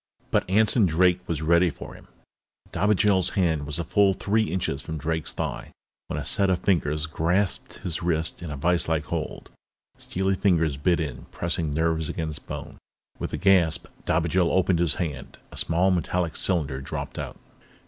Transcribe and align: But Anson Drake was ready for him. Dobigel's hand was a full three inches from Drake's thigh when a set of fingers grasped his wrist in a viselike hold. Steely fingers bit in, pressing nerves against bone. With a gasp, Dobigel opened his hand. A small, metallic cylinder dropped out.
But 0.31 0.49
Anson 0.49 0.87
Drake 0.87 1.19
was 1.27 1.43
ready 1.43 1.69
for 1.69 1.93
him. 1.93 2.07
Dobigel's 2.71 3.29
hand 3.37 3.67
was 3.67 3.77
a 3.77 3.83
full 3.83 4.13
three 4.13 4.45
inches 4.45 4.81
from 4.81 4.97
Drake's 4.97 5.31
thigh 5.31 5.71
when 6.07 6.19
a 6.19 6.25
set 6.25 6.49
of 6.49 6.57
fingers 6.57 7.05
grasped 7.05 7.73
his 7.85 8.01
wrist 8.01 8.41
in 8.41 8.49
a 8.49 8.57
viselike 8.57 9.03
hold. 9.03 9.51
Steely 9.99 10.33
fingers 10.33 10.75
bit 10.75 10.99
in, 10.99 11.25
pressing 11.25 11.69
nerves 11.69 12.09
against 12.09 12.47
bone. 12.47 12.79
With 13.19 13.31
a 13.31 13.37
gasp, 13.37 13.85
Dobigel 14.05 14.49
opened 14.49 14.79
his 14.79 14.95
hand. 14.95 15.37
A 15.51 15.57
small, 15.57 15.91
metallic 15.91 16.35
cylinder 16.35 16.81
dropped 16.81 17.19
out. 17.19 17.37